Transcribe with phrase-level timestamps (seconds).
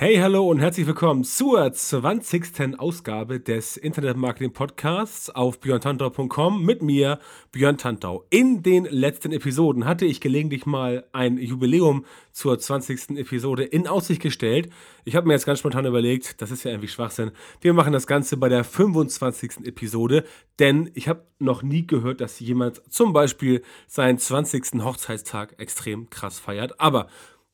[0.00, 2.78] Hey, hallo und herzlich willkommen zur 20.
[2.78, 7.18] Ausgabe des Internet Marketing Podcasts auf björntantau.com mit mir,
[7.50, 8.24] Björn Tantau.
[8.30, 13.18] In den letzten Episoden hatte ich gelegentlich mal ein Jubiläum zur 20.
[13.18, 14.70] Episode in Aussicht gestellt.
[15.04, 17.32] Ich habe mir jetzt ganz spontan überlegt, das ist ja irgendwie Schwachsinn.
[17.60, 19.66] Wir machen das Ganze bei der 25.
[19.66, 20.22] Episode,
[20.60, 24.80] denn ich habe noch nie gehört, dass jemand zum Beispiel seinen 20.
[24.84, 26.78] Hochzeitstag extrem krass feiert.
[26.78, 27.08] Aber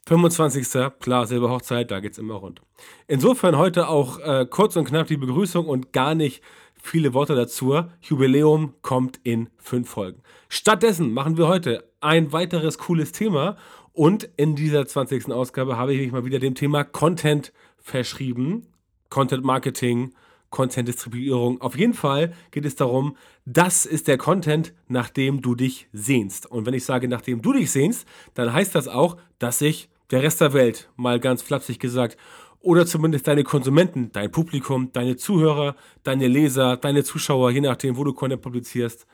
[0.07, 0.99] 25.
[1.01, 2.61] Klar, Silberhochzeit, da geht's immer rund.
[3.07, 6.43] Insofern heute auch äh, kurz und knapp die Begrüßung und gar nicht
[6.75, 7.83] viele Worte dazu.
[8.03, 10.23] Jubiläum kommt in fünf Folgen.
[10.49, 13.57] Stattdessen machen wir heute ein weiteres cooles Thema
[13.93, 15.33] und in dieser 20.
[15.33, 18.67] Ausgabe habe ich mich mal wieder dem Thema Content verschrieben.
[19.09, 20.13] Content Marketing,
[20.51, 21.61] Content-Distribuierung.
[21.61, 26.47] Auf jeden Fall geht es darum, das ist der Content, nach dem du dich sehnst.
[26.51, 30.23] Und wenn ich sage, nachdem du dich sehnst, dann heißt das auch, dass ich der
[30.23, 32.17] Rest der Welt, mal ganz flapsig gesagt,
[32.61, 38.05] oder zumindest deine Konsumenten, dein Publikum, deine Zuhörer, deine Leser, deine Zuschauer, je nachdem, wo
[38.05, 39.07] du Content publizierst,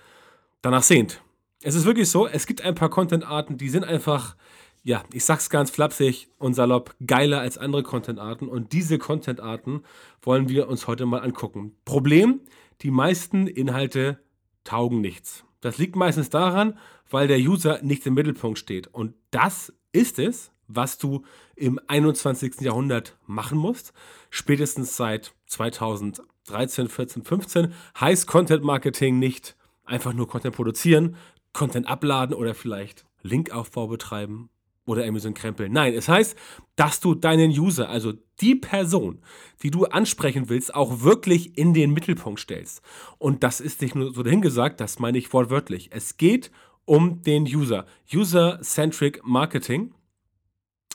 [0.62, 1.20] danach sehnt.
[1.62, 4.36] Es ist wirklich so, es gibt ein paar Content-Arten, die sind einfach,
[4.82, 8.48] ja, ich sag's ganz flapsig und salopp, geiler als andere Content-Arten.
[8.48, 9.82] Und diese Content-Arten
[10.22, 11.76] wollen wir uns heute mal angucken.
[11.84, 12.40] Problem,
[12.82, 14.20] die meisten Inhalte
[14.64, 15.44] taugen nichts.
[15.60, 16.78] Das liegt meistens daran,
[17.10, 18.86] weil der User nicht im Mittelpunkt steht.
[18.86, 21.22] Und das ist es, was du
[21.56, 22.60] im 21.
[22.60, 23.92] Jahrhundert machen musst.
[24.30, 31.16] Spätestens seit 2013, 14, 15 heißt Content Marketing nicht einfach nur Content produzieren,
[31.52, 34.50] Content abladen oder vielleicht Linkaufbau betreiben
[34.86, 35.68] oder irgendwie so Krempel.
[35.68, 36.36] Nein, es heißt,
[36.76, 39.20] dass du deinen User, also die Person,
[39.62, 42.82] die du ansprechen willst, auch wirklich in den Mittelpunkt stellst.
[43.18, 45.90] Und das ist nicht nur so dahingesagt, das meine ich wortwörtlich.
[45.92, 46.50] Es geht
[46.84, 47.86] um den User.
[48.12, 49.94] User-Centric Marketing.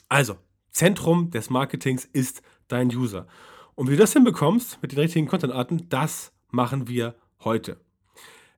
[0.09, 0.37] Also,
[0.69, 3.27] Zentrum des Marketings ist dein User.
[3.75, 7.79] Und wie du das hinbekommst mit den richtigen Content-Arten, das machen wir heute.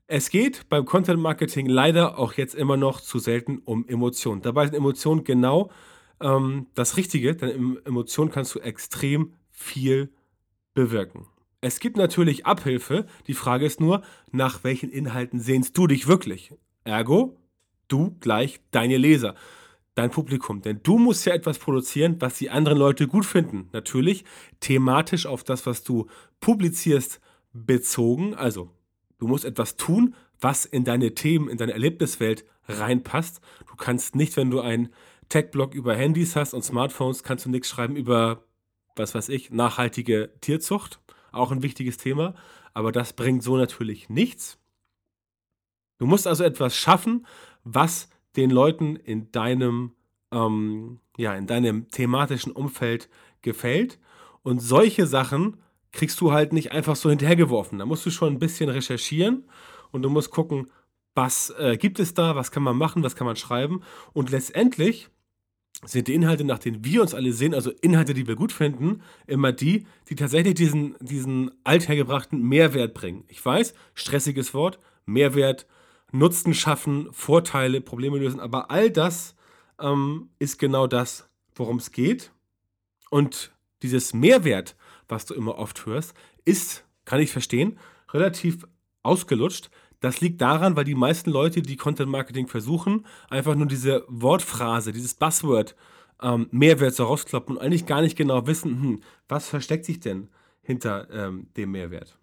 [0.08, 4.42] Es geht beim Content Marketing leider auch jetzt immer noch zu selten um Emotionen.
[4.42, 5.70] Dabei sind Emotionen genau
[6.22, 10.12] ähm, das Richtige, denn in Emotionen kannst du extrem viel
[10.74, 11.28] bewirken.
[11.60, 13.06] Es gibt natürlich Abhilfe.
[13.28, 16.54] Die Frage ist nur, nach welchen Inhalten sehnst du dich wirklich?
[16.84, 17.36] Ergo,
[17.88, 19.36] du gleich deine Leser
[19.98, 20.62] dein Publikum.
[20.62, 23.70] Denn du musst ja etwas produzieren, was die anderen Leute gut finden.
[23.74, 24.26] Natürlich
[24.60, 26.08] thematisch auf das, was du
[26.40, 27.20] publizierst,
[27.54, 28.36] bezogen.
[28.36, 28.70] Also,
[29.18, 33.42] du musst etwas tun, was in deine Themen, in deine Erlebniswelt reinpasst.
[33.68, 34.90] Du kannst nicht, wenn du einen
[35.30, 38.44] Tech-Blog über Handys hast und Smartphones, kannst du nichts schreiben über,
[38.96, 41.00] was weiß ich, nachhaltige Tierzucht.
[41.32, 42.36] Auch ein wichtiges Thema.
[42.76, 44.60] Aber das bringt so natürlich nichts.
[45.98, 47.26] Du musst also etwas schaffen,
[47.64, 49.92] was den Leuten in deinem,
[50.32, 53.10] ähm, ja, in deinem thematischen Umfeld
[53.42, 54.00] gefällt.
[54.44, 55.58] Und solche Sachen
[55.92, 57.80] kriegst du halt nicht einfach so hinterhergeworfen.
[57.80, 59.46] Da musst du schon ein bisschen recherchieren
[59.92, 60.70] und du musst gucken,
[61.16, 63.82] was äh, gibt es da, was kann man machen, was kann man schreiben.
[64.14, 65.10] Und letztendlich
[65.84, 69.02] sind die Inhalte, nach denen wir uns alle sehen, also Inhalte, die wir gut finden,
[69.26, 73.24] immer die, die tatsächlich diesen, diesen althergebrachten Mehrwert bringen.
[73.28, 75.68] Ich weiß, stressiges Wort, Mehrwert,
[76.12, 78.40] Nutzen schaffen, Vorteile, Probleme lösen.
[78.40, 79.36] Aber all das
[79.80, 82.32] ähm, ist genau das, worum es geht.
[83.10, 84.76] Und dieses Mehrwert,
[85.08, 86.14] was du immer oft hörst,
[86.46, 87.78] ist, kann ich verstehen,
[88.12, 88.68] relativ
[89.04, 89.70] ausgelutscht.
[90.00, 94.92] Das liegt daran, weil die meisten Leute, die Content Marketing versuchen, einfach nur diese Wortphrase,
[94.92, 95.76] dieses Buzzword
[96.22, 100.30] ähm, Mehrwert so rauskloppen und eigentlich gar nicht genau wissen, hm, was versteckt sich denn
[100.62, 102.18] hinter ähm, dem Mehrwert.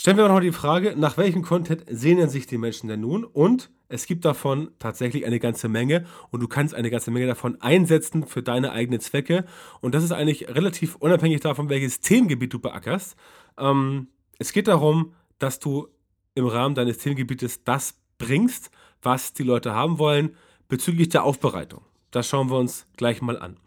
[0.00, 3.22] Stellen wir noch die Frage, nach welchem Content sehnen sich die Menschen denn nun?
[3.22, 7.60] Und es gibt davon tatsächlich eine ganze Menge und du kannst eine ganze Menge davon
[7.60, 9.44] einsetzen für deine eigenen Zwecke.
[9.82, 13.14] Und das ist eigentlich relativ unabhängig davon, welches Themengebiet du beackerst.
[13.58, 14.08] Ähm,
[14.38, 15.88] es geht darum, dass du
[16.34, 18.70] im Rahmen deines Themengebietes das bringst,
[19.02, 20.34] was die Leute haben wollen
[20.66, 21.82] bezüglich der Aufbereitung.
[22.10, 23.58] Das schauen wir uns gleich mal an.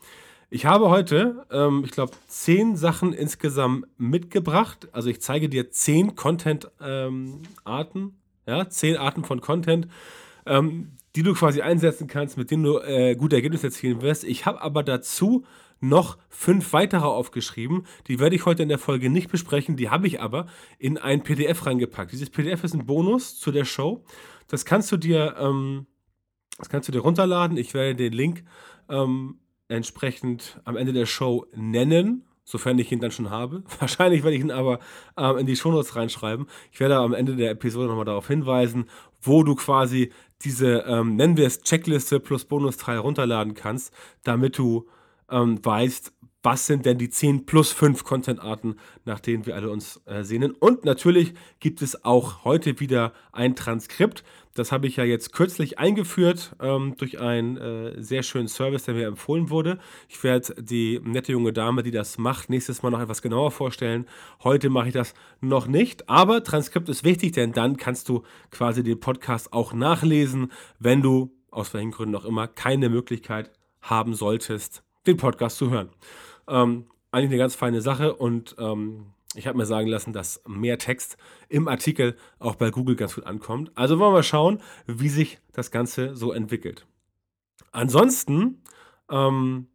[0.56, 4.88] Ich habe heute, ähm, ich glaube, zehn Sachen insgesamt mitgebracht.
[4.92, 8.14] Also ich zeige dir zehn Content-Arten, ähm,
[8.46, 9.88] ja, zehn Arten von Content,
[10.46, 14.26] ähm, die du quasi einsetzen kannst, mit denen du äh, gute Ergebnisse erzielen wirst.
[14.26, 15.44] Ich habe aber dazu
[15.80, 17.88] noch fünf weitere aufgeschrieben.
[18.06, 20.46] Die werde ich heute in der Folge nicht besprechen, die habe ich aber
[20.78, 22.12] in ein PDF reingepackt.
[22.12, 24.06] Dieses PDF ist ein Bonus zu der Show.
[24.50, 25.88] Das kannst du dir, ähm,
[26.60, 27.58] das kannst du dir runterladen.
[27.58, 28.44] Ich werde den Link
[28.88, 29.40] ähm,
[29.75, 33.64] entsprechend am Ende der Show nennen sofern ich ihn dann schon habe.
[33.80, 34.80] Wahrscheinlich werde ich ihn aber
[35.18, 36.48] ähm, in die Shownotes reinschreiben.
[36.72, 38.86] Ich werde am Ende der Episode nochmal darauf hinweisen,
[39.22, 40.12] wo du quasi
[40.42, 43.94] diese, ähm, nennen wir es Checkliste plus Bonusteil runterladen kannst,
[44.24, 44.88] damit du
[45.30, 46.12] ähm, weißt,
[46.44, 48.75] was sind denn die 10 plus 5 Content-Arten,
[49.06, 50.51] nach denen wir alle uns äh, sehnen.
[50.51, 54.24] Und natürlich gibt es auch heute wieder ein Transkript.
[54.54, 58.94] Das habe ich ja jetzt kürzlich eingeführt ähm, durch einen äh, sehr schönen Service, der
[58.94, 59.80] mir empfohlen wurde.
[60.10, 64.06] Ich werde die nette junge Dame, die das macht, nächstes Mal noch etwas genauer vorstellen.
[64.44, 68.84] Heute mache ich das noch nicht, aber Transkript ist wichtig, denn dann kannst du quasi
[68.84, 73.51] den Podcast auch nachlesen, wenn du aus welchen Gründen auch immer keine Möglichkeit
[73.81, 75.89] haben solltest, den Podcast zu hören.
[76.48, 80.78] Ähm, eigentlich eine ganz feine Sache und ähm, ich habe mir sagen lassen, dass mehr
[80.78, 81.18] Text
[81.50, 83.72] im Artikel auch bei Google ganz gut ankommt.
[83.75, 86.86] Also wollen wir mal schauen, wie sich das Ganze so entwickelt.
[87.72, 88.62] Ansonsten
[89.10, 89.68] ähm,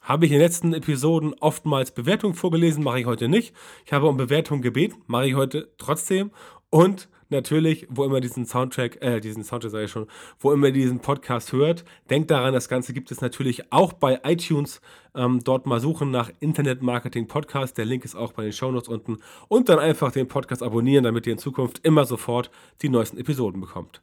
[0.00, 3.54] habe ich in den letzten Episoden oftmals Bewertungen vorgelesen, mache ich heute nicht.
[3.84, 6.30] Ich habe um Bewertungen gebeten, mache ich heute trotzdem.
[6.70, 10.06] Und natürlich, wo immer diesen Soundtrack, äh, diesen Soundtrack sage ich schon,
[10.38, 14.80] wo immer diesen Podcast hört, denkt daran, das Ganze gibt es natürlich auch bei iTunes.
[15.14, 17.78] Ähm, dort mal suchen nach Internet Marketing Podcast.
[17.78, 19.18] Der Link ist auch bei den Shownotes unten.
[19.48, 22.50] Und dann einfach den Podcast abonnieren, damit ihr in Zukunft immer sofort
[22.82, 24.00] die neuesten Episoden bekommt.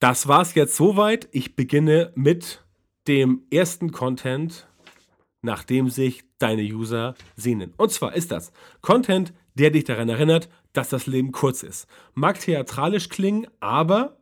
[0.00, 1.28] Das war's jetzt soweit.
[1.32, 2.64] Ich beginne mit
[3.06, 4.66] dem ersten Content,
[5.42, 7.72] nach dem sich deine User sehnen.
[7.76, 11.86] Und zwar ist das Content, der dich daran erinnert, dass das Leben kurz ist.
[12.14, 14.16] Mag theatralisch klingen, aber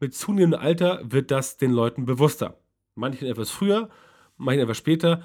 [0.00, 2.58] mit zunehmendem Alter wird das den Leuten bewusster.
[2.94, 3.90] Manchen etwas früher,
[4.36, 5.22] manchen etwas später.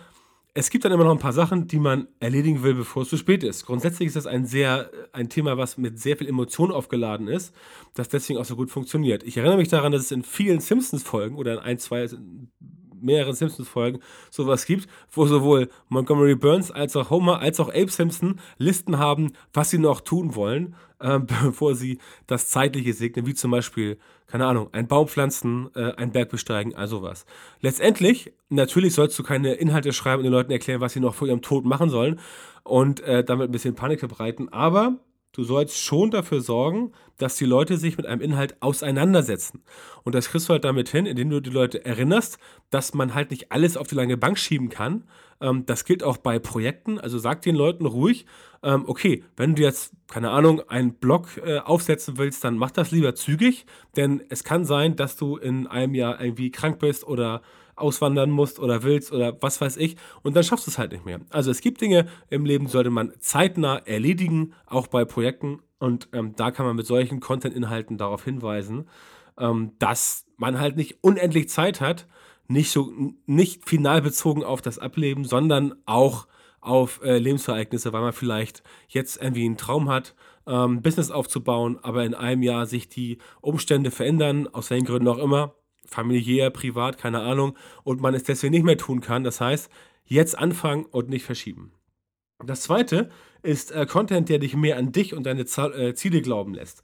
[0.53, 3.17] Es gibt dann immer noch ein paar Sachen, die man erledigen will, bevor es zu
[3.17, 3.65] spät ist.
[3.65, 7.53] Grundsätzlich ist das ein sehr ein Thema, was mit sehr viel Emotion aufgeladen ist,
[7.93, 9.23] das deswegen auch so gut funktioniert.
[9.23, 12.07] Ich erinnere mich daran, dass es in vielen Simpsons-Folgen oder in ein, zwei
[13.01, 13.99] mehreren Simpsons-Folgen
[14.29, 19.33] sowas gibt, wo sowohl Montgomery Burns als auch Homer als auch Abe Simpson Listen haben,
[19.53, 23.97] was sie noch tun wollen, äh, bevor sie das Zeitliche segnen, wie zum Beispiel,
[24.27, 27.25] keine Ahnung, ein Baum pflanzen, äh, einen Berg besteigen, also was.
[27.61, 31.27] Letztendlich, natürlich sollst du keine Inhalte schreiben und den Leuten erklären, was sie noch vor
[31.27, 32.19] ihrem Tod machen sollen
[32.63, 34.99] und äh, damit ein bisschen Panik verbreiten, aber
[35.35, 39.63] Du sollst schon dafür sorgen, dass die Leute sich mit einem Inhalt auseinandersetzen.
[40.03, 42.39] Und das kriegst du halt damit hin, indem du die Leute erinnerst,
[42.69, 45.03] dass man halt nicht alles auf die lange Bank schieben kann.
[45.41, 46.99] Ähm, das gilt auch bei Projekten.
[46.99, 48.25] Also sag den Leuten ruhig,
[48.63, 52.91] ähm, okay, wenn du jetzt, keine Ahnung, einen Blog äh, aufsetzen willst, dann mach das
[52.91, 53.65] lieber zügig,
[53.97, 57.41] denn es kann sein, dass du in einem Jahr irgendwie krank bist oder
[57.75, 59.95] auswandern musst oder willst oder was weiß ich.
[60.23, 61.19] Und dann schaffst du es halt nicht mehr.
[61.29, 65.59] Also es gibt Dinge im Leben, sollte man zeitnah erledigen, auch bei Projekten.
[65.79, 68.87] Und ähm, da kann man mit solchen Content-Inhalten darauf hinweisen,
[69.37, 72.07] ähm, dass man halt nicht unendlich Zeit hat,
[72.47, 72.91] nicht so
[73.25, 76.27] nicht final bezogen auf das Ableben, sondern auch
[76.61, 80.15] auf äh, Lebensereignisse, weil man vielleicht jetzt irgendwie einen Traum hat,
[80.47, 85.17] ähm, Business aufzubauen, aber in einem Jahr sich die Umstände verändern, aus welchen Gründen auch
[85.17, 85.55] immer
[85.85, 89.23] familiär, privat, keine Ahnung, und man es deswegen nicht mehr tun kann.
[89.23, 89.69] Das heißt,
[90.05, 91.71] jetzt anfangen und nicht verschieben.
[92.45, 93.09] Das zweite
[93.43, 96.83] ist äh, Content, der dich mehr an dich und deine Z äh, Ziele glauben lässt.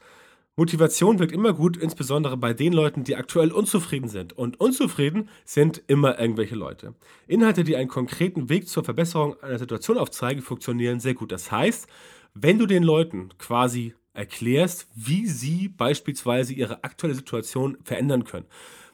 [0.58, 4.34] Motivation wirkt immer gut, insbesondere bei den Leuten, die aktuell unzufrieden sind.
[4.34, 6.94] Und unzufrieden sind immer irgendwelche Leute.
[7.26, 11.32] Inhalte, die einen konkreten Weg zur Verbesserung einer Situation aufzeigen, funktionieren sehr gut.
[11.32, 11.88] Das heißt,
[12.34, 18.46] wenn du den Leuten quasi erklärst, wie sie beispielsweise ihre aktuelle Situation verändern können.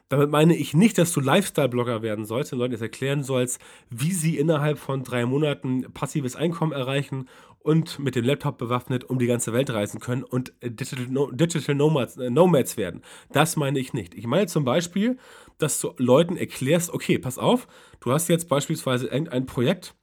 [0.10, 3.60] Damit meine ich nicht, dass du Lifestyle-Blogger werden sollst und Leuten das erklären sollst,
[3.90, 7.28] wie sie innerhalb von drei Monaten passives Einkommen erreichen
[7.60, 11.76] und mit dem Laptop bewaffnet um die ganze Welt reisen können und Digital, no Digital
[11.76, 13.02] Nomads, äh, Nomads werden.
[13.34, 14.16] Das meine ich nicht.
[14.16, 15.18] Ich meine zum Beispiel,
[15.58, 17.68] dass du Leuten erklärst, okay, pass auf,
[18.00, 19.96] du hast jetzt beispielsweise irgendein Projekt,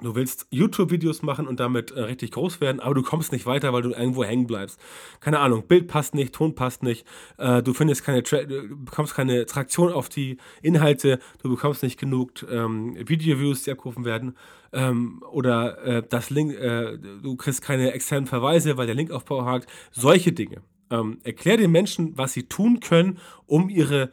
[0.00, 3.72] Du willst YouTube-Videos machen und damit äh, richtig groß werden, aber du kommst nicht weiter,
[3.72, 4.78] weil du irgendwo hängen bleibst.
[5.20, 9.14] Keine Ahnung, Bild passt nicht, Ton passt nicht, äh, du findest keine, Tra du bekommst
[9.14, 14.36] keine Traktion auf die Inhalte, du bekommst nicht genug ähm, Video-Views, die abgerufen werden,
[14.72, 19.68] ähm, oder äh, das Link, äh, du kriegst keine externen Verweise, weil der Linkaufbau hakt.
[19.90, 20.62] Solche Dinge.
[20.90, 24.12] Ähm, erklär den Menschen, was sie tun können, um ihre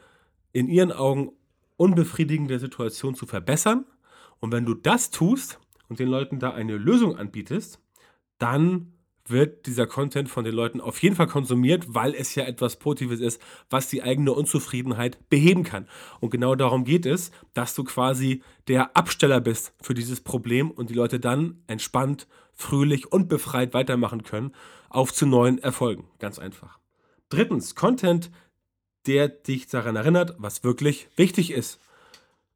[0.52, 1.32] in ihren Augen
[1.76, 3.84] unbefriedigende Situation zu verbessern.
[4.40, 7.80] Und wenn du das tust, und den Leuten da eine Lösung anbietest,
[8.38, 8.92] dann
[9.28, 13.20] wird dieser Content von den Leuten auf jeden Fall konsumiert, weil es ja etwas Positives
[13.20, 13.40] ist,
[13.70, 15.88] was die eigene Unzufriedenheit beheben kann.
[16.20, 20.90] Und genau darum geht es, dass du quasi der Absteller bist für dieses Problem und
[20.90, 24.52] die Leute dann entspannt, fröhlich und befreit weitermachen können
[24.88, 26.04] auf zu neuen Erfolgen.
[26.18, 26.78] Ganz einfach.
[27.28, 28.30] Drittens, Content,
[29.06, 31.80] der dich daran erinnert, was wirklich wichtig ist.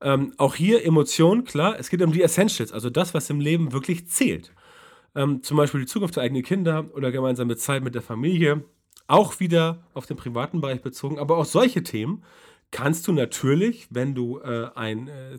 [0.03, 3.73] Ähm, auch hier Emotionen, klar, es geht um die Essentials, also das, was im Leben
[3.73, 4.53] wirklich zählt.
[5.15, 8.65] Ähm, zum Beispiel die Zukunft der eigenen Kinder oder gemeinsame Zeit mit der Familie.
[9.07, 11.19] Auch wieder auf den privaten Bereich bezogen.
[11.19, 12.23] Aber auch solche Themen
[12.71, 15.39] kannst du natürlich, wenn du äh, ein äh,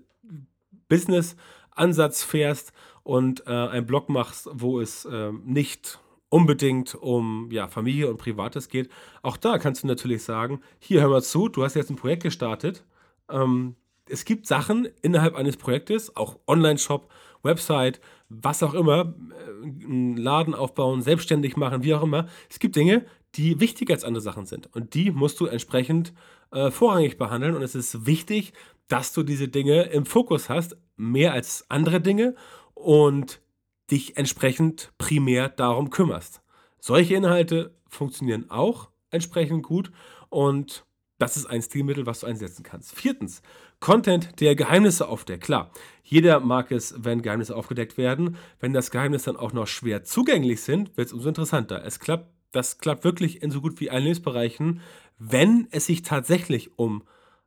[0.89, 5.99] Business-Ansatz fährst und äh, einen Blog machst, wo es äh, nicht
[6.29, 8.89] unbedingt um ja, Familie und Privates geht,
[9.21, 12.23] auch da kannst du natürlich sagen, hier hör mal zu, du hast jetzt ein Projekt
[12.23, 12.83] gestartet.
[13.29, 13.75] Ähm,
[14.09, 17.09] es gibt Sachen innerhalb eines Projektes, auch Online-Shop,
[17.43, 22.27] Website, was auch immer, äh, einen Laden aufbauen, selbstständig machen, wie auch immer.
[22.49, 23.05] Es gibt Dinge,
[23.35, 24.73] die wichtiger als andere Sachen sind.
[24.75, 26.13] Und die musst du entsprechend
[26.51, 27.55] äh, vorrangig behandeln.
[27.55, 28.53] Und es ist wichtig,
[28.87, 32.35] dass du diese Dinge im Fokus hast, mehr als andere Dinge
[32.73, 33.41] und
[33.89, 36.41] dich entsprechend primär darum kümmerst.
[36.79, 39.91] Solche Inhalte funktionieren auch entsprechend gut
[40.29, 40.85] und
[41.19, 42.95] das ist ein Stilmittel, was du einsetzen kannst.
[42.95, 43.43] Viertens,
[43.81, 45.43] Content, der Geheimnisse aufdeckt.
[45.43, 45.71] Klar,
[46.03, 48.37] jeder mag es, wenn Geheimnisse aufgedeckt werden.
[48.59, 51.83] Wenn das Geheimnis dann auch noch schwer zugänglich sind, wird es umso interessanter.
[51.83, 54.81] Es klappt, das klappt wirklich in so gut wie allen Lebensbereichen,
[55.17, 57.03] wenn es sich tatsächlich um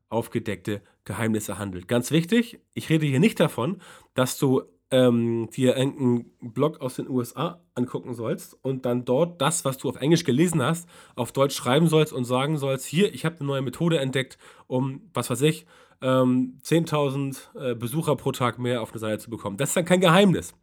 [0.09, 1.87] aufgedeckte Geheimnisse handelt.
[1.87, 3.81] Ganz wichtig, ich rede hier nicht davon,
[4.15, 9.65] dass du ähm, dir irgendeinen Blog aus den USA angucken sollst und dann dort das,
[9.65, 13.25] was du auf Englisch gelesen hast, auf Deutsch schreiben sollst und sagen sollst, hier, ich
[13.25, 14.37] habe eine neue Methode entdeckt,
[14.67, 15.67] um, was weiß ich,
[16.03, 19.57] ähm, 10.000 äh, Besucher pro Tag mehr auf eine Seite zu bekommen.
[19.57, 20.55] Das ist dann kein Geheimnis.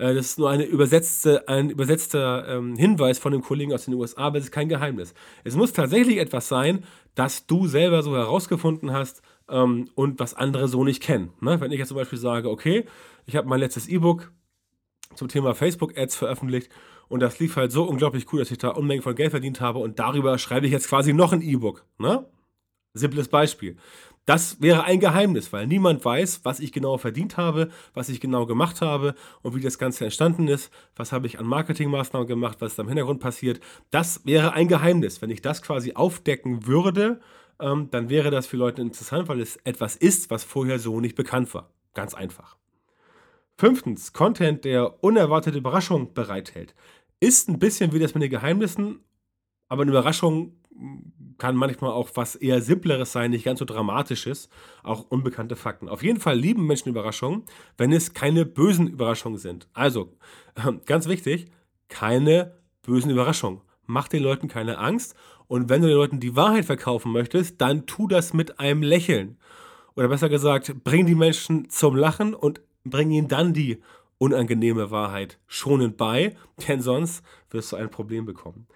[0.00, 3.94] Äh, das ist nur eine übersetzte, ein übersetzter ähm, Hinweis von einem Kollegen aus den
[3.94, 5.14] USA, aber es ist kein Geheimnis.
[5.44, 6.84] Es muss tatsächlich etwas sein,
[7.14, 11.32] das du selber so herausgefunden hast ähm, und was andere so nicht kennen.
[11.40, 11.60] Ne?
[11.60, 12.86] Wenn ich jetzt zum Beispiel sage, okay,
[13.26, 14.32] ich habe mein letztes E-Book
[15.14, 16.70] zum Thema Facebook-Ads veröffentlicht
[17.08, 19.80] und das lief halt so unglaublich cool, dass ich da Unmengen von Geld verdient habe
[19.80, 21.84] und darüber schreibe ich jetzt quasi noch ein E-Book.
[21.98, 22.24] Ne?
[22.94, 23.76] Simples Beispiel.
[24.26, 28.46] Das wäre ein Geheimnis, weil niemand weiß, was ich genau verdient habe, was ich genau
[28.46, 32.72] gemacht habe und wie das Ganze entstanden ist, was habe ich an Marketingmaßnahmen gemacht, was
[32.72, 33.60] ist am Hintergrund passiert.
[33.90, 35.20] Das wäre ein Geheimnis.
[35.22, 37.20] Wenn ich das quasi aufdecken würde,
[37.58, 41.16] ähm, dann wäre das für Leute interessant, weil es etwas ist, was vorher so nicht
[41.16, 41.70] bekannt war.
[41.94, 42.56] Ganz einfach.
[43.56, 46.74] Fünftens, Content, der unerwartete Überraschungen bereithält.
[47.20, 49.00] Ist ein bisschen wie das mit den Geheimnissen,
[49.68, 50.56] aber eine Überraschung
[51.40, 54.48] kann manchmal auch was eher Simpleres sein, nicht ganz so Dramatisches,
[54.84, 55.88] auch unbekannte Fakten.
[55.88, 57.44] Auf jeden Fall lieben Menschen Überraschungen,
[57.78, 59.66] wenn es keine bösen Überraschungen sind.
[59.72, 60.12] Also,
[60.86, 61.46] ganz wichtig,
[61.88, 63.62] keine bösen Überraschungen.
[63.86, 65.16] Mach den Leuten keine Angst
[65.48, 69.38] und wenn du den Leuten die Wahrheit verkaufen möchtest, dann tu das mit einem Lächeln.
[69.96, 73.82] Oder besser gesagt, bring die Menschen zum Lachen und bring ihnen dann die
[74.18, 76.36] unangenehme Wahrheit schonend bei,
[76.68, 78.66] denn sonst wirst du ein Problem bekommen.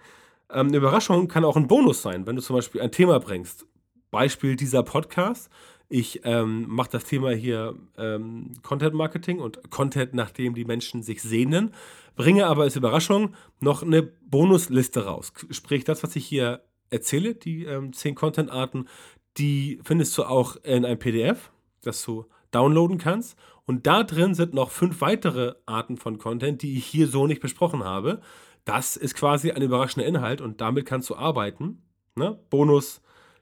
[0.55, 3.67] Ähm, eine Überraschung kann auch ein Bonus sein, wenn du zum Beispiel ein Thema bringst.
[4.09, 5.49] Beispiel dieser Podcast.
[5.89, 11.21] Ich ähm, mache das Thema hier ähm, Content Marketing und Content, nachdem die Menschen sich
[11.21, 11.73] sehnen,
[12.15, 15.31] bringe aber als Überraschung noch eine Bonusliste raus.
[15.51, 18.87] Sprich, das, was ich hier erzähle, die ähm, zehn Content-Arten,
[19.37, 23.37] die findest du auch in einem PDF, das du downloaden kannst.
[23.65, 27.41] Und da drin sind noch fünf weitere Arten von Content, die ich hier so nicht
[27.41, 28.21] besprochen habe.
[28.65, 31.83] Das ist quasi ein überraschender Inhalt und damit kannst du arbeiten.
[32.15, 32.39] Ne?
[32.49, 33.01] Bonus,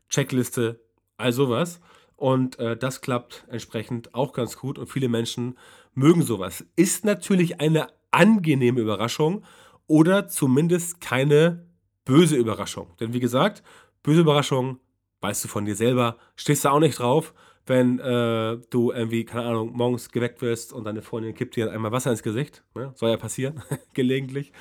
[0.09, 0.81] Checkliste,
[1.17, 1.79] all sowas.
[2.15, 5.57] Und äh, das klappt entsprechend auch ganz gut und viele Menschen
[5.93, 6.65] mögen sowas.
[6.75, 9.43] Ist natürlich eine angenehme Überraschung
[9.87, 11.65] oder zumindest keine
[12.05, 12.91] böse Überraschung.
[12.99, 13.63] Denn wie gesagt,
[14.03, 14.79] böse Überraschung,
[15.21, 17.33] weißt du von dir selber, stehst du auch nicht drauf
[17.65, 21.91] wenn äh, du irgendwie, keine Ahnung, morgens geweckt wirst und deine Freundin kippt dir einmal
[21.91, 22.63] Wasser ins Gesicht.
[22.75, 22.91] Ne?
[22.95, 23.61] Soll ja passieren,
[23.93, 24.51] gelegentlich.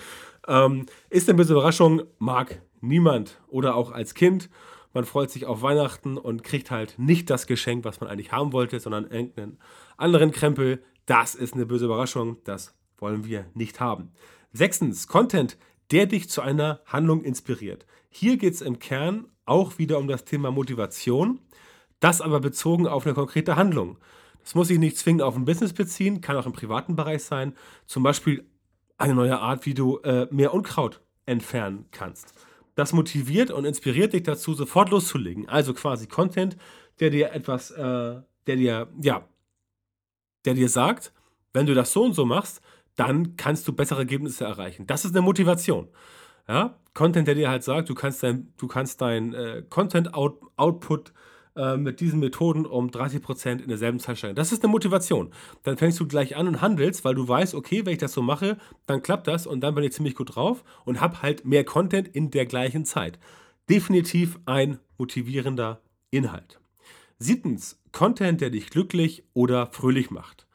[0.48, 3.40] Ähm, ist eine böse Überraschung, mag niemand.
[3.48, 4.50] Oder auch als Kind.
[4.92, 8.52] Man freut sich auf Weihnachten und kriegt halt nicht das Geschenk, was man eigentlich haben
[8.52, 9.58] wollte, sondern irgendeinen
[9.96, 10.82] anderen Krempel.
[11.06, 12.38] Das ist eine böse Überraschung.
[12.44, 14.12] Das wollen wir nicht haben.
[14.52, 15.56] Sechstens, Content,
[15.90, 17.86] der dich zu einer Handlung inspiriert.
[18.08, 21.40] Hier geht es im Kern auch wieder um das Thema Motivation.
[22.00, 23.98] Das aber bezogen auf eine konkrete Handlung.
[24.42, 27.54] Das muss sich nicht zwingend auf ein Business beziehen, kann auch im privaten Bereich sein.
[27.86, 28.44] Zum Beispiel
[28.98, 32.34] eine neue Art, wie du äh, mehr Unkraut entfernen kannst.
[32.74, 35.48] Das motiviert und inspiriert dich dazu, sofort loszulegen.
[35.48, 36.56] Also quasi Content,
[37.00, 39.28] der dir etwas, äh, der dir, ja,
[40.44, 41.12] der dir sagt,
[41.52, 42.62] wenn du das so und so machst,
[42.96, 44.86] dann kannst du bessere Ergebnisse erreichen.
[44.86, 45.88] Das ist eine Motivation.
[46.48, 46.78] Ja?
[46.94, 51.12] Content, der dir halt sagt, du kannst dein, du kannst dein äh, Content-Output
[51.54, 54.36] äh, mit diesen Methoden um 30% in derselben Zeit steigern.
[54.36, 55.30] Das ist eine Motivation.
[55.64, 58.22] Dann fängst du gleich an und handelst, weil du weißt, okay, wenn ich das so
[58.22, 58.56] mache,
[58.86, 62.08] dann klappt das und dann bin ich ziemlich gut drauf und habe halt mehr Content
[62.08, 63.18] in der gleichen Zeit.
[63.68, 66.58] Definitiv ein motivierender Inhalt.
[67.18, 70.46] Siebtens, Content, der dich glücklich oder fröhlich macht.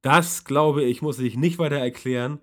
[0.00, 2.40] Das, glaube ich, muss ich nicht weiter erklären.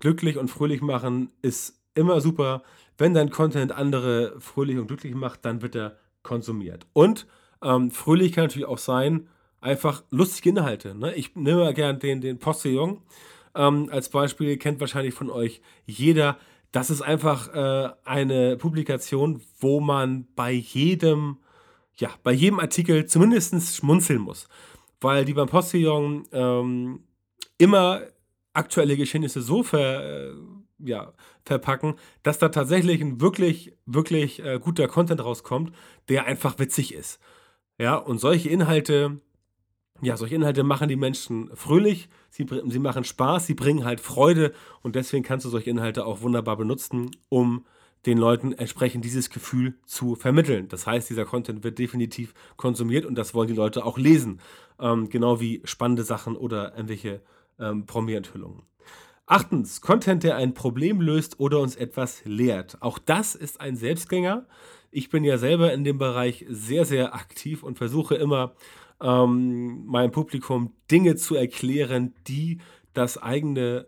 [0.00, 2.62] Glücklich und fröhlich machen ist immer super.
[2.98, 6.86] Wenn dein Content andere fröhlich und glücklich macht, dann wird er konsumiert.
[6.92, 7.26] Und
[7.62, 9.28] ähm, fröhlich kann natürlich auch sein,
[9.60, 10.94] einfach lustige Inhalte.
[10.94, 11.14] Ne?
[11.14, 12.98] Ich nehme mal gern den, den Postillon
[13.54, 16.38] ähm, als Beispiel, kennt wahrscheinlich von euch jeder.
[16.72, 21.38] Das ist einfach äh, eine Publikation, wo man bei jedem,
[21.96, 24.48] ja, bei jedem Artikel zumindest schmunzeln muss.
[25.00, 27.00] Weil die beim Postillon ähm,
[27.58, 28.02] immer
[28.52, 30.34] aktuelle Geschehnisse so ver, äh,
[30.84, 31.12] ja,
[31.44, 35.72] verpacken, dass da tatsächlich ein wirklich, wirklich äh, guter Content rauskommt,
[36.08, 37.20] der einfach witzig ist.
[37.78, 39.20] Ja, und solche Inhalte,
[40.02, 44.52] ja, solche Inhalte machen die Menschen fröhlich, sie, sie machen Spaß, sie bringen halt Freude
[44.82, 47.64] und deswegen kannst du solche Inhalte auch wunderbar benutzen, um
[48.06, 50.68] den Leuten entsprechend dieses Gefühl zu vermitteln.
[50.68, 54.40] Das heißt, dieser Content wird definitiv konsumiert und das wollen die Leute auch lesen.
[54.78, 57.20] Ähm, genau wie spannende Sachen oder irgendwelche
[57.58, 58.62] ähm, Promi-Enthüllungen.
[59.30, 62.78] Achtens, Content, der ein Problem löst oder uns etwas lehrt.
[62.80, 64.44] Auch das ist ein Selbstgänger.
[64.90, 68.56] Ich bin ja selber in dem Bereich sehr, sehr aktiv und versuche immer
[69.00, 72.58] ähm, meinem Publikum Dinge zu erklären, die
[72.92, 73.86] das eigene,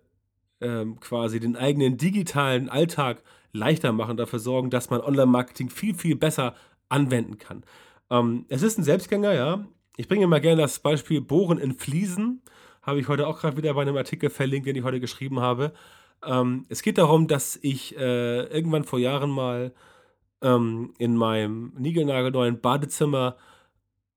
[0.60, 6.14] ähm, quasi den eigenen digitalen Alltag leichter machen, dafür sorgen, dass man Online-Marketing viel, viel
[6.14, 6.54] besser
[6.88, 7.64] anwenden kann.
[8.10, 9.66] Ähm, es ist ein Selbstgänger, ja.
[9.96, 12.42] Ich bringe mal gerne das Beispiel Bohren in Fliesen
[12.82, 15.72] habe ich heute auch gerade wieder bei einem Artikel verlinkt, den ich heute geschrieben habe.
[16.24, 19.72] Ähm, es geht darum, dass ich äh, irgendwann vor Jahren mal
[20.42, 23.36] ähm, in meinem niegelnagelneuen Badezimmer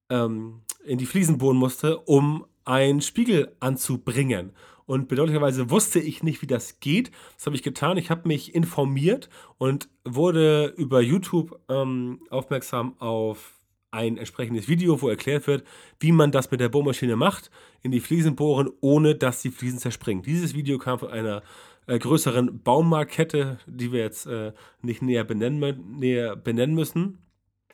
[0.10, 4.52] ähm, in die Fliesen bohren musste, um einen Spiegel anzubringen.
[4.86, 7.12] Und bedauerlicherweise wusste ich nicht, wie das geht.
[7.36, 7.98] Das habe ich getan.
[7.98, 13.55] Ich habe mich informiert und wurde über YouTube ähm, aufmerksam auf
[13.96, 15.66] ein entsprechendes Video, wo erklärt wird,
[16.00, 17.50] wie man das mit der Bohrmaschine macht,
[17.82, 20.24] in die Fliesen bohren, ohne dass die Fliesen zerspringen.
[20.24, 21.42] Dieses Video kam von einer
[21.88, 27.20] äh, größeren Baumarktkette, die wir jetzt äh, nicht näher benennen, näher benennen müssen,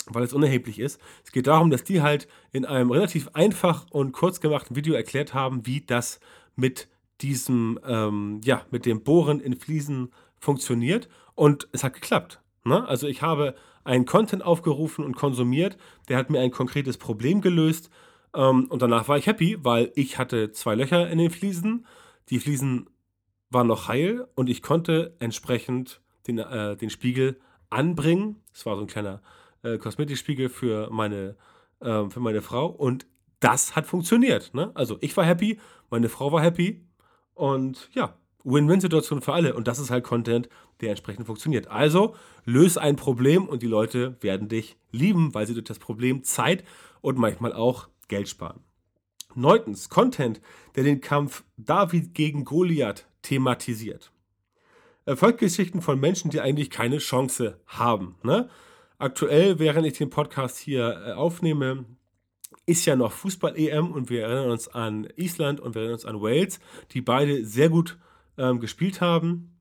[0.08, 1.00] weil es unerheblich ist.
[1.24, 5.34] Es geht darum, dass die halt in einem relativ einfach und kurz gemachten Video erklärt
[5.34, 6.20] haben, wie das
[6.56, 6.88] mit
[7.22, 11.08] diesem, ähm, ja, mit dem Bohren in Fliesen funktioniert.
[11.36, 12.41] Und es hat geklappt.
[12.64, 12.88] Ne?
[12.88, 17.90] Also ich habe einen Content aufgerufen und konsumiert, der hat mir ein konkretes Problem gelöst
[18.36, 21.86] ähm, und danach war ich happy, weil ich hatte zwei Löcher in den Fliesen,
[22.30, 22.90] die Fliesen
[23.50, 28.38] waren noch heil und ich konnte entsprechend den, äh, den Spiegel anbringen.
[28.54, 29.22] Es war so ein kleiner
[29.64, 31.36] äh, Kosmetikspiegel für meine,
[31.80, 33.08] äh, für meine Frau und
[33.40, 34.54] das hat funktioniert.
[34.54, 34.72] Ne?
[34.76, 36.86] Also ich war happy, meine Frau war happy
[37.34, 39.54] und ja, Win-Win-Situation für alle.
[39.54, 40.50] Und das ist halt Content,
[40.82, 41.68] der entsprechend funktioniert.
[41.68, 46.24] Also löse ein Problem und die Leute werden dich lieben, weil sie durch das Problem
[46.24, 46.64] Zeit
[47.02, 48.62] und manchmal auch Geld sparen.
[49.36, 50.42] Neuntens, Content,
[50.76, 54.12] der den Kampf David gegen Goliath thematisiert.
[55.06, 58.16] Erfolgsgeschichten von Menschen, die eigentlich keine Chance haben.
[58.24, 58.50] Ne?
[58.98, 61.86] Aktuell, während ich den Podcast hier äh, aufnehme,
[62.66, 66.22] ist ja noch Fußball-EM und wir erinnern uns an Island und wir erinnern uns an
[66.22, 66.60] Wales,
[66.92, 67.98] die beide sehr gut
[68.38, 69.58] ähm, gespielt haben.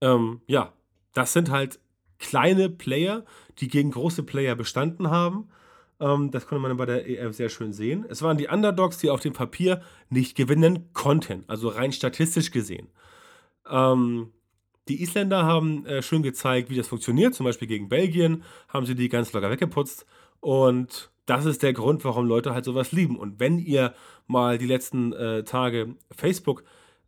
[0.00, 0.72] Ähm, ja,
[1.12, 1.80] das sind halt
[2.18, 3.24] kleine Player,
[3.58, 5.48] die gegen große Player bestanden haben.
[6.00, 8.04] Ähm, das konnte man bei der EM sehr schön sehen.
[8.08, 12.88] Es waren die Underdogs, die auf dem Papier nicht gewinnen konnten, also rein statistisch gesehen.
[13.70, 14.32] Ähm,
[14.88, 17.34] die Isländer haben äh, schön gezeigt, wie das funktioniert.
[17.34, 20.04] Zum Beispiel gegen Belgien haben sie die ganz locker weggeputzt.
[20.40, 23.16] Und das ist der Grund, warum Leute halt sowas lieben.
[23.16, 23.94] Und wenn ihr
[24.26, 26.64] mal die letzten äh, Tage Facebook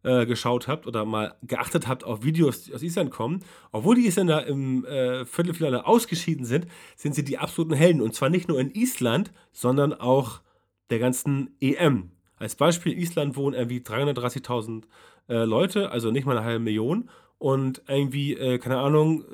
[0.07, 3.40] äh, geschaut habt oder mal geachtet habt auf Videos, die aus Island kommen,
[3.73, 8.01] obwohl die Isländer im äh, Viertelfinale ausgeschieden sind, sind sie die absoluten Helden.
[8.01, 10.42] Und zwar nicht nur in Island, sondern auch
[10.90, 12.12] der ganzen EM.
[12.37, 14.85] Als Beispiel, in Island wohnen irgendwie 330.000
[15.29, 17.11] äh, Leute, also nicht mal eine halbe Million.
[17.38, 19.25] Und irgendwie, äh, keine Ahnung,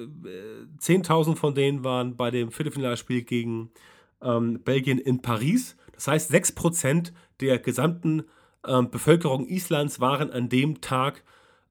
[0.81, 3.71] 10.000 äh, von denen waren bei dem Viertelfinalspiel gegen
[4.23, 5.77] ähm, Belgien in Paris.
[5.93, 8.25] Das heißt, 6% der gesamten
[8.66, 11.25] ähm, Bevölkerung Islands waren an dem Tag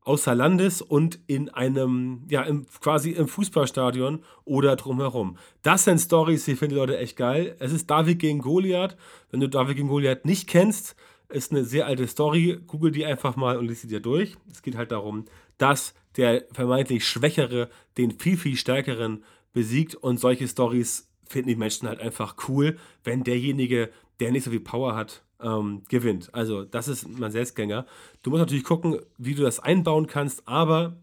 [0.03, 5.37] außer Landes und in einem, ja, im, quasi im Fußballstadion oder drumherum.
[5.61, 7.55] Das sind Stories, die finden die Leute echt geil.
[7.59, 8.97] Es ist David gegen Goliath.
[9.29, 10.95] Wenn du David gegen Goliath nicht kennst,
[11.29, 12.59] ist eine sehr alte Story.
[12.65, 14.37] Google die einfach mal und liest sie dir durch.
[14.51, 15.25] Es geht halt darum,
[15.57, 19.23] dass der vermeintlich Schwächere den viel, viel Stärkeren
[19.53, 24.51] besiegt und solche Stories finden die Menschen halt einfach cool, wenn derjenige, der nicht so
[24.51, 26.33] viel Power hat, ähm, gewinnt.
[26.33, 27.85] Also das ist mein Selbstgänger.
[28.23, 30.97] Du musst natürlich gucken, wie du das einbauen kannst, aber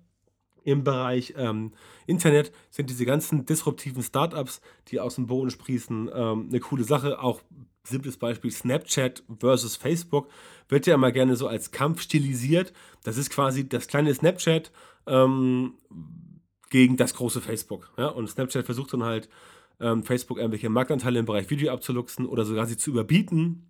[0.65, 1.73] im Bereich ähm,
[2.07, 7.21] Internet sind diese ganzen disruptiven Startups, die aus dem Boden sprießen, ähm, eine coole Sache.
[7.21, 7.41] Auch
[7.85, 10.29] simples Beispiel Snapchat versus Facebook
[10.69, 12.73] wird ja immer gerne so als Kampf stilisiert.
[13.03, 14.71] Das ist quasi das kleine Snapchat
[15.07, 15.75] ähm,
[16.69, 17.91] gegen das große Facebook.
[17.97, 18.09] Ja?
[18.09, 19.29] Und Snapchat versucht dann halt,
[19.81, 23.67] ähm, Facebook irgendwelche Marktanteile im Bereich Video abzuluxen oder sogar sie zu überbieten.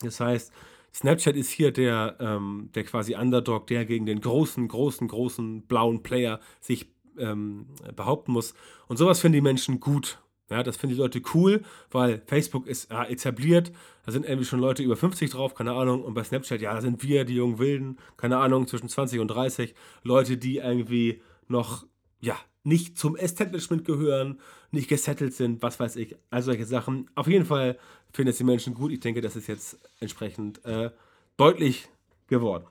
[0.00, 0.52] Das heißt,
[0.94, 6.02] Snapchat ist hier der, ähm, der quasi Underdog, der gegen den großen, großen, großen blauen
[6.02, 8.54] Player sich ähm, behaupten muss.
[8.86, 10.20] Und sowas finden die Menschen gut.
[10.50, 13.70] Ja, das finden die Leute cool, weil Facebook ist ja, etabliert.
[14.06, 16.02] Da sind irgendwie schon Leute über 50 drauf, keine Ahnung.
[16.02, 19.28] Und bei Snapchat, ja, da sind wir, die jungen Wilden, keine Ahnung, zwischen 20 und
[19.28, 19.74] 30.
[20.04, 21.84] Leute, die irgendwie noch,
[22.20, 22.36] ja,
[22.68, 27.10] nicht zum Establishment gehören, nicht gesettelt sind, was weiß ich, all solche Sachen.
[27.14, 27.78] Auf jeden Fall
[28.12, 28.92] finden es die Menschen gut.
[28.92, 30.90] Ich denke, das ist jetzt entsprechend äh,
[31.36, 31.88] deutlich
[32.28, 32.64] geworden.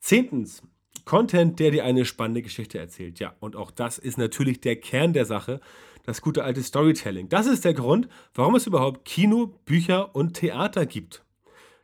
[0.00, 0.62] Zehntens,
[1.04, 3.18] Content, der dir eine spannende Geschichte erzählt.
[3.18, 5.60] Ja, und auch das ist natürlich der Kern der Sache,
[6.04, 7.28] das gute alte Storytelling.
[7.28, 11.24] Das ist der Grund, warum es überhaupt Kino, Bücher und Theater gibt.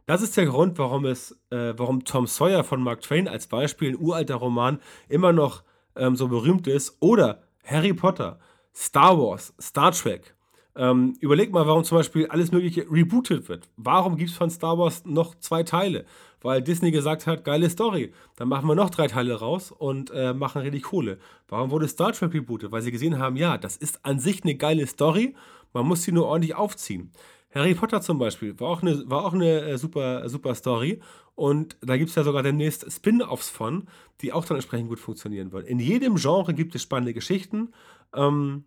[0.07, 3.91] Das ist der Grund, warum es, äh, warum Tom Sawyer von Mark Twain als Beispiel,
[3.91, 5.63] ein uralter Roman, immer noch
[5.97, 6.97] ähm, so berühmt ist.
[7.01, 8.39] Oder Harry Potter,
[8.75, 10.35] Star Wars, Star Trek.
[10.77, 13.69] Ähm, überleg mal, warum zum Beispiel alles Mögliche rebootet wird.
[13.77, 16.05] Warum gibt es von Star Wars noch zwei Teile?
[16.43, 18.13] Weil Disney gesagt hat, geile Story.
[18.37, 21.19] Dann machen wir noch drei Teile raus und äh, machen richtig Kohle.
[21.49, 22.73] Warum wurde Star Trek rebootet?
[22.73, 25.37] Weil sie gesehen haben, ja, das ist an sich eine geile Story.
[25.73, 27.13] Man muss sie nur ordentlich aufziehen.
[27.55, 31.01] Harry Potter zum Beispiel war auch eine, war auch eine äh, super, super Story.
[31.37, 33.89] Und da gibt es ja sogar demnächst Spin-offs von,
[34.21, 35.67] die auch dann entsprechend gut funktionieren wollen.
[35.67, 37.73] In jedem Genre gibt es spannende Geschichten.
[38.15, 38.65] Ähm,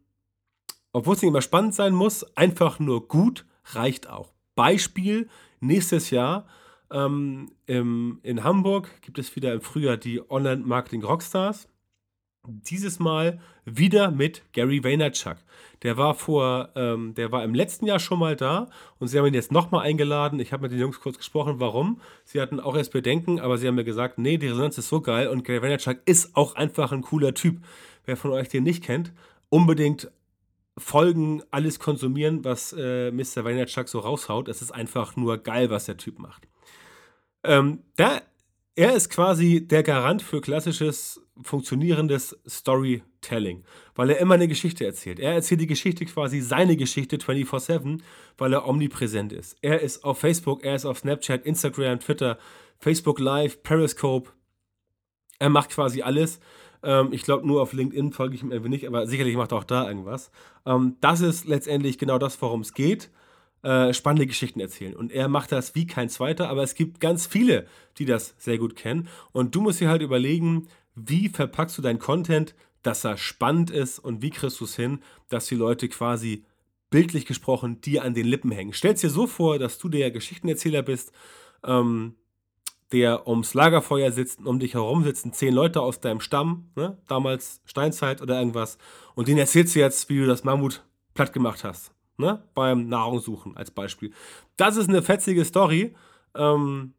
[0.94, 4.34] obwohl es nicht immer spannend sein muss, einfach nur gut reicht auch.
[4.56, 6.48] Beispiel: nächstes Jahr
[6.92, 11.68] ähm, im, in Hamburg gibt es wieder im Frühjahr die Online-Marketing Rockstars.
[12.48, 15.36] Dieses Mal wieder mit Gary Vaynerchuk.
[15.84, 19.26] Der war vor, ähm, der war im letzten Jahr schon mal da und sie haben
[19.26, 20.40] ihn jetzt nochmal eingeladen.
[20.40, 22.00] Ich habe mit den Jungs kurz gesprochen, warum.
[22.24, 25.02] Sie hatten auch erst Bedenken, aber sie haben mir gesagt, nee, die Resonanz ist so
[25.02, 27.58] geil und Gary Vaynerchuk ist auch einfach ein cooler Typ.
[28.06, 29.12] Wer von euch den nicht kennt,
[29.50, 30.10] unbedingt
[30.78, 33.44] folgen, alles konsumieren, was äh, Mr.
[33.44, 34.48] Vaynerchuk so raushaut.
[34.48, 36.48] Es ist einfach nur geil, was der Typ macht.
[37.44, 38.22] Ähm, da,
[38.78, 43.64] er ist quasi der Garant für klassisches, funktionierendes Storytelling,
[43.96, 45.20] weil er immer eine Geschichte erzählt.
[45.20, 48.02] Er erzählt die Geschichte quasi, seine Geschichte 24-7,
[48.38, 49.58] weil er omnipräsent ist.
[49.64, 52.38] Er ist auf Facebook, er ist auf Snapchat, Instagram, Twitter,
[52.78, 54.30] Facebook Live, Periscope.
[55.40, 56.40] Er macht quasi alles.
[56.84, 59.58] Ähm, ich glaube, nur auf LinkedIn folge ich ihm irgendwie nicht, aber sicherlich macht er
[59.58, 60.30] auch da irgendwas.
[60.68, 63.10] Ähm, das ist letztendlich genau das, worum es geht.
[63.68, 64.96] Äh, spannende Geschichten erzählen.
[64.96, 68.58] Und er macht das wie kein zweiter, aber es gibt ganz viele, die das sehr
[68.58, 69.10] gut kennen.
[69.34, 74.00] Und du musst dir halt überlegen, wie verpackst du deinen Content, dass er spannend ist
[74.00, 76.46] und wie kriegst du es hin, dass die Leute quasi
[76.92, 78.72] bildlich gesprochen dir an den Lippen hängen.
[78.72, 81.12] Stell dir so vor, dass du der Geschichtenerzähler bist,
[81.66, 82.16] ähm,
[82.94, 87.00] der ums Lagerfeuer sitzt und um dich herum sitzen zehn Leute aus deinem Stamm, ne?
[87.10, 88.78] damals Steinzeit oder irgendwas,
[89.14, 92.44] und denen erzählst du jetzt, wie du das Mammut platt gemacht hast ne?
[92.54, 94.12] beim Nahrungssuchen als Beispiel.
[94.58, 95.96] Das ist eine fetzige Story,
[96.36, 96.94] ähm,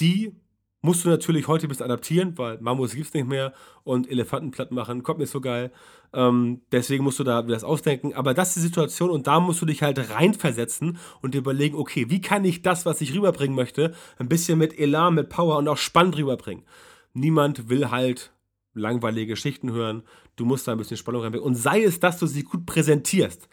[0.00, 0.32] die
[0.80, 4.52] musst du natürlich heute ein bisschen adaptieren, weil Mammuts gibt es nicht mehr und Elefanten
[4.52, 5.72] platt machen kommt nicht so geil.
[6.12, 8.14] Ähm, deswegen musst du da das ausdenken.
[8.14, 11.76] Aber das ist die Situation und da musst du dich halt reinversetzen und dir überlegen,
[11.76, 15.58] okay, wie kann ich das, was ich rüberbringen möchte, ein bisschen mit Elan, mit Power
[15.58, 16.64] und auch spannend rüberbringen.
[17.12, 18.32] Niemand will halt
[18.72, 20.04] langweilige Geschichten hören.
[20.36, 21.46] Du musst da ein bisschen Spannung reinbringen.
[21.46, 23.48] Und sei es, dass du sie gut präsentierst.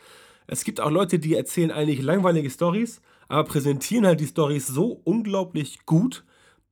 [0.47, 5.01] Es gibt auch Leute, die erzählen eigentlich langweilige Stories, aber präsentieren halt die Stories so
[5.03, 6.23] unglaublich gut,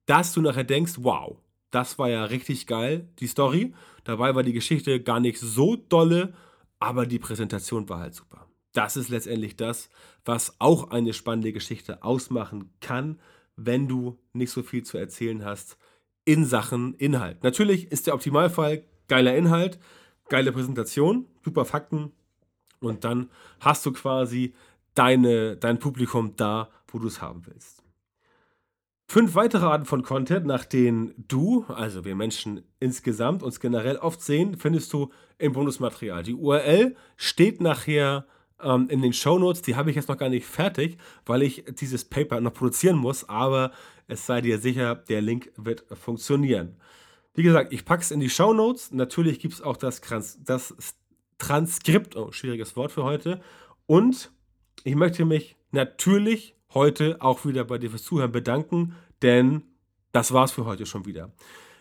[0.05, 1.37] dass du nachher denkst, wow,
[1.71, 3.73] das war ja richtig geil, die Story.
[4.03, 6.33] Dabei war die Geschichte gar nicht so dolle,
[6.79, 8.47] aber die Präsentation war halt super.
[8.73, 9.89] Das ist letztendlich das,
[10.25, 13.19] was auch eine spannende Geschichte ausmachen kann,
[13.55, 15.77] wenn du nicht so viel zu erzählen hast
[16.25, 17.43] in Sachen Inhalt.
[17.43, 19.79] Natürlich ist der Optimalfall geiler Inhalt,
[20.29, 22.11] geile Präsentation, super Fakten,
[22.83, 24.53] und dann hast du quasi
[24.93, 27.83] deine, dein Publikum da, wo du es haben willst.
[29.07, 34.21] Fünf weitere Arten von Content, nach denen du, also wir Menschen insgesamt, uns generell oft
[34.21, 36.23] sehen, findest du im Bonusmaterial.
[36.23, 38.25] Die URL steht nachher
[38.61, 39.61] ähm, in den Show Notes.
[39.61, 43.27] Die habe ich jetzt noch gar nicht fertig, weil ich dieses Paper noch produzieren muss.
[43.29, 43.71] Aber
[44.07, 46.77] Es sei dir sicher, der Link wird funktionieren.
[47.35, 48.91] Wie gesagt, ich packe es in die Show Notes.
[48.91, 50.01] Natürlich gibt es auch das,
[50.43, 50.75] das
[51.43, 53.41] Transkript, oh, schwieriges Wort für heute.
[53.85, 54.31] Und
[54.85, 59.63] ich möchte mich natürlich heute auch wieder bei dir fürs Zuhören bedanken, denn
[60.13, 61.33] das war's für heute schon wieder.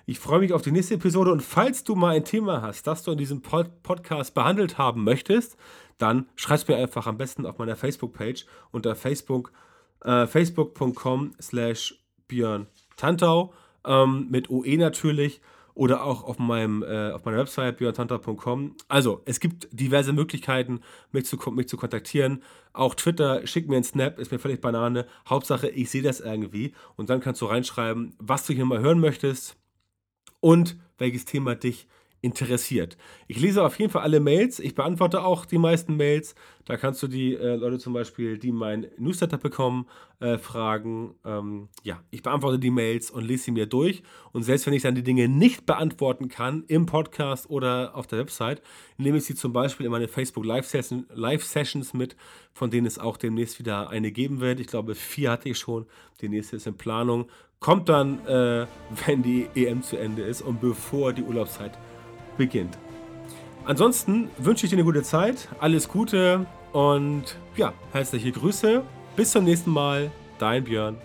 [0.04, 3.04] Ich freue mich auf die nächste Episode und falls du mal ein Thema hast, das
[3.04, 5.56] du in diesem Pod Podcast behandelt haben möchtest,
[5.96, 9.52] dann schreib mir einfach am besten auf meiner Facebook-Page unter Facebook,
[10.04, 15.40] äh, facebook.com slash Björn Tantau ähm, mit OE natürlich
[15.74, 18.76] oder auch auf, meinem, äh, auf meiner Website björntanta.com.
[18.88, 20.80] Also, es gibt diverse Möglichkeiten,
[21.12, 22.42] mich zu, mich zu kontaktieren.
[22.72, 25.06] Auch Twitter, schick mir einen Snap, ist mir völlig Banane.
[25.28, 26.72] Hauptsache, ich sehe das irgendwie.
[26.96, 29.56] Und dann kannst du reinschreiben, was du hier mal hören möchtest
[30.40, 32.01] und welches Thema dich interessiert.
[33.26, 34.60] Ich lese auf jeden Fall alle Mails.
[34.60, 36.36] Ich beantworte auch die meisten Mails.
[36.64, 39.86] Da kannst du die äh, Leute zum Beispiel, die mein Newsletter bekommen,
[40.20, 41.16] äh, fragen.
[41.24, 44.04] Ähm, ja, ich beantworte die Mails und lese sie mir durch.
[44.30, 48.20] Und selbst wenn ich dann die Dinge nicht beantworten kann im Podcast oder auf der
[48.20, 48.62] Website,
[48.98, 52.16] nehme ich sie zum Beispiel in meine Facebook Live-Sessions Live mit,
[52.52, 54.60] von denen es auch demnächst wieder eine geben wird.
[54.60, 55.86] Ich glaube, vier hatte ich schon.
[56.20, 57.26] Die nächste ist in Planung.
[57.58, 58.66] Kommt dann, äh,
[59.06, 61.72] wenn die EM zu Ende ist und bevor die Urlaubszeit
[62.36, 62.76] beginnt.
[63.64, 68.82] Ansonsten wünsche ich dir eine gute Zeit, alles Gute und ja, herzliche Grüße.
[69.14, 70.96] Bis zum nächsten Mal, dein Björn.